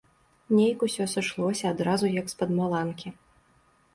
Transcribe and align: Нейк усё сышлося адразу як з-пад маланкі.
Нейк 0.59 0.85
усё 0.87 1.05
сышлося 1.13 1.65
адразу 1.73 2.05
як 2.19 2.25
з-пад 2.33 2.49
маланкі. 2.61 3.07